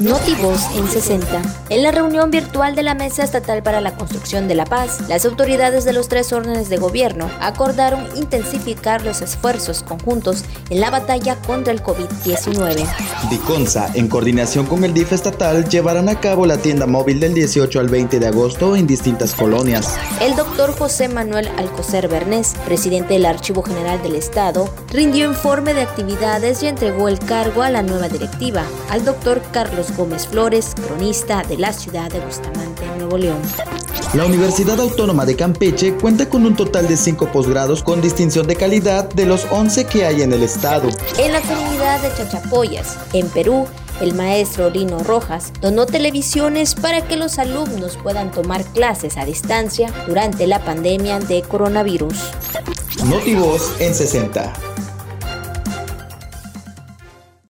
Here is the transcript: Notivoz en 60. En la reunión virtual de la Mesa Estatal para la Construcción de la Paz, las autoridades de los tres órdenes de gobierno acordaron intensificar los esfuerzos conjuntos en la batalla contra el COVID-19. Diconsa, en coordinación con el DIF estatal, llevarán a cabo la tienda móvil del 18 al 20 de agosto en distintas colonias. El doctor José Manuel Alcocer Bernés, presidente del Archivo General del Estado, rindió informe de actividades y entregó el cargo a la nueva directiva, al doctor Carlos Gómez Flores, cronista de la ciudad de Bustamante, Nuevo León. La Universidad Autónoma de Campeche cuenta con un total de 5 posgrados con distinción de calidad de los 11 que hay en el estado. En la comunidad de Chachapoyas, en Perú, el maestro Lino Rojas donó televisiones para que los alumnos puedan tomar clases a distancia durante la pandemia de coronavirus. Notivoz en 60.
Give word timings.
Notivoz 0.00 0.62
en 0.76 0.88
60. 0.88 1.42
En 1.68 1.82
la 1.82 1.90
reunión 1.90 2.30
virtual 2.30 2.74
de 2.74 2.82
la 2.82 2.94
Mesa 2.94 3.22
Estatal 3.22 3.62
para 3.62 3.82
la 3.82 3.96
Construcción 3.96 4.48
de 4.48 4.54
la 4.54 4.64
Paz, 4.64 5.06
las 5.10 5.26
autoridades 5.26 5.84
de 5.84 5.92
los 5.92 6.08
tres 6.08 6.32
órdenes 6.32 6.70
de 6.70 6.78
gobierno 6.78 7.30
acordaron 7.38 8.08
intensificar 8.16 9.04
los 9.04 9.20
esfuerzos 9.20 9.82
conjuntos 9.82 10.44
en 10.70 10.80
la 10.80 10.88
batalla 10.88 11.36
contra 11.36 11.74
el 11.74 11.82
COVID-19. 11.82 12.86
Diconsa, 13.28 13.90
en 13.92 14.08
coordinación 14.08 14.64
con 14.64 14.84
el 14.84 14.94
DIF 14.94 15.12
estatal, 15.12 15.68
llevarán 15.68 16.08
a 16.08 16.18
cabo 16.18 16.46
la 16.46 16.56
tienda 16.56 16.86
móvil 16.86 17.20
del 17.20 17.34
18 17.34 17.78
al 17.78 17.90
20 17.90 18.18
de 18.20 18.26
agosto 18.26 18.76
en 18.76 18.86
distintas 18.86 19.34
colonias. 19.34 19.98
El 20.22 20.34
doctor 20.34 20.72
José 20.78 21.08
Manuel 21.08 21.48
Alcocer 21.58 22.08
Bernés, 22.08 22.54
presidente 22.64 23.14
del 23.14 23.26
Archivo 23.26 23.62
General 23.62 24.02
del 24.02 24.14
Estado, 24.14 24.72
rindió 24.90 25.26
informe 25.26 25.74
de 25.74 25.82
actividades 25.82 26.62
y 26.62 26.68
entregó 26.68 27.10
el 27.10 27.18
cargo 27.18 27.62
a 27.62 27.68
la 27.68 27.82
nueva 27.82 28.08
directiva, 28.08 28.64
al 28.88 29.04
doctor 29.04 29.42
Carlos 29.52 29.89
Gómez 29.96 30.26
Flores, 30.26 30.72
cronista 30.86 31.42
de 31.42 31.58
la 31.58 31.72
ciudad 31.72 32.10
de 32.10 32.20
Bustamante, 32.20 32.86
Nuevo 32.96 33.18
León. 33.18 33.40
La 34.14 34.24
Universidad 34.24 34.80
Autónoma 34.80 35.24
de 35.24 35.36
Campeche 35.36 35.94
cuenta 35.94 36.28
con 36.28 36.44
un 36.44 36.56
total 36.56 36.88
de 36.88 36.96
5 36.96 37.30
posgrados 37.30 37.82
con 37.82 38.00
distinción 38.00 38.46
de 38.46 38.56
calidad 38.56 39.08
de 39.08 39.24
los 39.24 39.46
11 39.50 39.84
que 39.84 40.04
hay 40.04 40.22
en 40.22 40.32
el 40.32 40.42
estado. 40.42 40.88
En 41.18 41.32
la 41.32 41.40
comunidad 41.40 42.00
de 42.00 42.08
Chachapoyas, 42.16 42.98
en 43.12 43.28
Perú, 43.28 43.66
el 44.00 44.14
maestro 44.14 44.70
Lino 44.70 44.98
Rojas 45.04 45.52
donó 45.60 45.86
televisiones 45.86 46.74
para 46.74 47.06
que 47.06 47.16
los 47.16 47.38
alumnos 47.38 47.98
puedan 48.02 48.30
tomar 48.32 48.64
clases 48.64 49.16
a 49.16 49.24
distancia 49.24 49.92
durante 50.08 50.46
la 50.46 50.64
pandemia 50.64 51.20
de 51.20 51.42
coronavirus. 51.42 52.14
Notivoz 53.04 53.80
en 53.80 53.94
60. 53.94 54.52